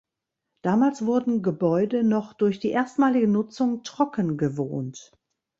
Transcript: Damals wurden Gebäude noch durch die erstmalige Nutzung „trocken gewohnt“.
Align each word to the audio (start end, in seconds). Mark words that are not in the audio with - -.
Damals 0.63 1.05
wurden 1.05 1.43
Gebäude 1.43 2.03
noch 2.03 2.33
durch 2.33 2.59
die 2.59 2.71
erstmalige 2.71 3.27
Nutzung 3.27 3.83
„trocken 3.83 4.35
gewohnt“. 4.35 5.11